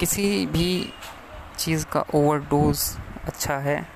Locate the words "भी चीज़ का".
0.46-2.04